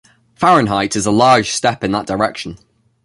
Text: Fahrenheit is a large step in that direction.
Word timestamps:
Fahrenheit 0.33 0.95
is 0.95 1.05
a 1.05 1.11
large 1.11 1.51
step 1.51 1.83
in 1.83 1.91
that 1.91 2.07
direction. 2.07 2.57